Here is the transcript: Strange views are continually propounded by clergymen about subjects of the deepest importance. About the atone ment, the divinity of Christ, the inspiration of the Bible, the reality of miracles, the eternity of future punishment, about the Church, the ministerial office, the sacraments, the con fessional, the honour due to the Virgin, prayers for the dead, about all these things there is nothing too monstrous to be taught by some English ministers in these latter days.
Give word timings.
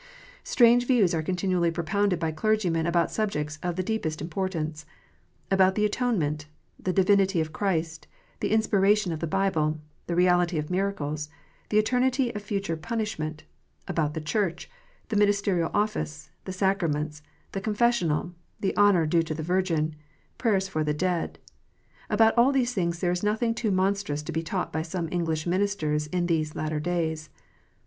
Strange 0.43 0.87
views 0.87 1.13
are 1.13 1.21
continually 1.21 1.69
propounded 1.69 2.17
by 2.17 2.31
clergymen 2.31 2.87
about 2.87 3.11
subjects 3.11 3.59
of 3.61 3.75
the 3.75 3.83
deepest 3.83 4.19
importance. 4.19 4.83
About 5.51 5.75
the 5.75 5.85
atone 5.85 6.17
ment, 6.17 6.47
the 6.79 6.91
divinity 6.91 7.39
of 7.39 7.53
Christ, 7.53 8.07
the 8.39 8.49
inspiration 8.49 9.11
of 9.11 9.19
the 9.19 9.27
Bible, 9.27 9.79
the 10.07 10.15
reality 10.15 10.57
of 10.57 10.71
miracles, 10.71 11.29
the 11.69 11.77
eternity 11.77 12.33
of 12.33 12.41
future 12.41 12.75
punishment, 12.75 13.43
about 13.87 14.15
the 14.15 14.21
Church, 14.21 14.67
the 15.09 15.15
ministerial 15.15 15.69
office, 15.71 16.31
the 16.45 16.51
sacraments, 16.51 17.21
the 17.51 17.61
con 17.61 17.75
fessional, 17.75 18.33
the 18.59 18.75
honour 18.75 19.05
due 19.05 19.21
to 19.21 19.35
the 19.35 19.43
Virgin, 19.43 19.95
prayers 20.39 20.67
for 20.67 20.83
the 20.83 20.95
dead, 20.95 21.37
about 22.09 22.35
all 22.35 22.51
these 22.51 22.73
things 22.73 22.97
there 22.97 23.11
is 23.11 23.21
nothing 23.21 23.53
too 23.53 23.69
monstrous 23.69 24.23
to 24.23 24.31
be 24.31 24.41
taught 24.41 24.73
by 24.73 24.81
some 24.81 25.07
English 25.11 25.45
ministers 25.45 26.07
in 26.07 26.25
these 26.25 26.55
latter 26.55 26.79
days. 26.79 27.29